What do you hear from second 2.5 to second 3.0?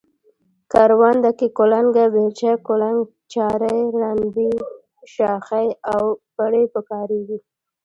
کولنگ،